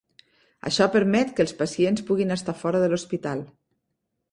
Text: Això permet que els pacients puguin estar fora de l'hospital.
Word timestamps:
Això 0.69 0.87
permet 0.95 1.35
que 1.39 1.43
els 1.47 1.53
pacients 1.59 2.05
puguin 2.09 2.37
estar 2.39 2.57
fora 2.65 2.83
de 2.87 2.91
l'hospital. 2.95 3.47